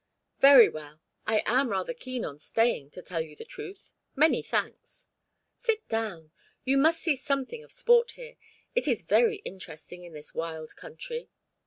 [0.39, 3.93] "Very well I am rather keen on staying, to tell you the truth.
[4.15, 5.05] Many thanks."
[5.57, 6.31] "Sit down.
[6.65, 8.35] You must see something of sport here.
[8.73, 11.29] It is very interesting in this wild country."